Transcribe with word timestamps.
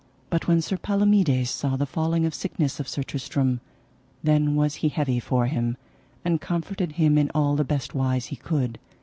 But 0.31 0.47
when 0.47 0.63
Sir 0.63 0.77
Palomides 0.77 1.51
saw 1.51 1.75
the 1.75 1.85
falling 1.85 2.25
of 2.25 2.33
sickness 2.33 2.79
of 2.79 2.87
Sir 2.87 3.03
Tristram, 3.03 3.61
then 4.23 4.55
was 4.55 4.77
he 4.81 4.89
heavy 4.89 5.19
for 5.19 5.45
him, 5.45 5.77
and 6.25 6.41
comforted 6.41 6.93
him 6.93 7.19
in 7.19 7.29
all 7.35 7.55
the 7.55 7.63
best 7.63 7.93
wise 7.93 8.25
he 8.25 8.35
could. 8.35 8.79